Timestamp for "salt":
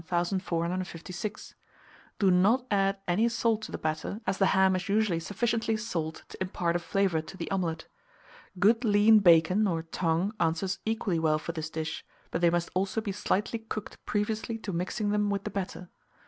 3.29-3.61, 5.77-6.23